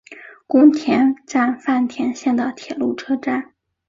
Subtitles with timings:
[0.47, 3.53] 宫田站饭田线的铁路车站。